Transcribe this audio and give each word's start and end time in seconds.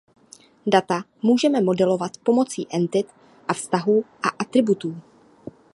Data 0.65 1.03
můžeme 1.21 1.61
modelovat 1.61 2.17
pomocí 2.17 2.67
entit 2.73 3.07
a 3.47 3.53
vztahů 3.53 4.05
a 4.23 4.27
atributů. 4.39 5.01